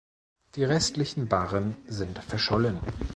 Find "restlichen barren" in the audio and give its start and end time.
0.63-1.75